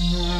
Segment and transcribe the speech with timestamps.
[0.00, 0.30] you.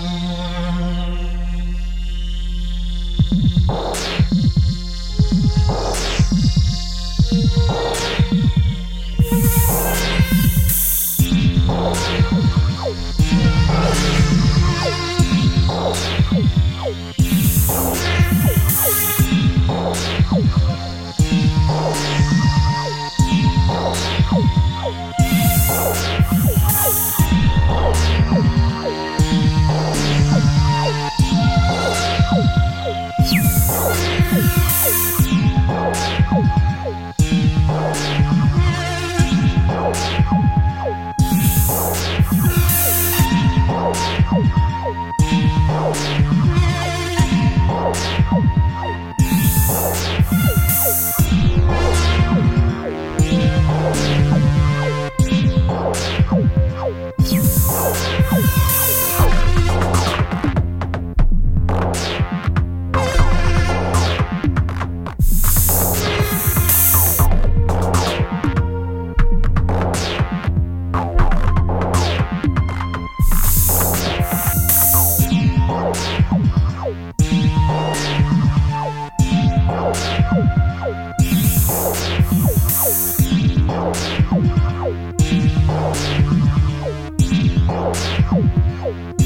[88.56, 89.19] you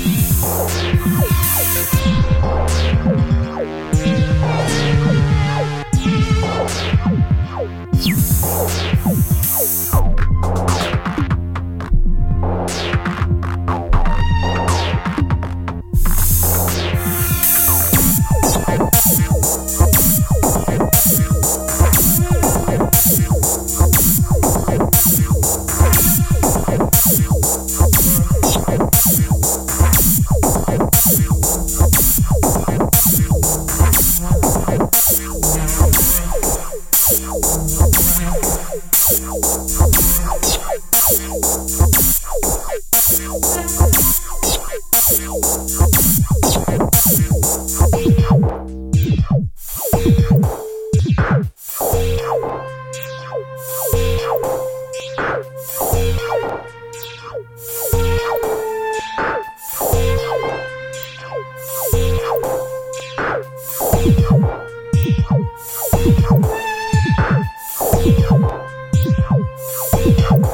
[70.24, 70.53] Thank.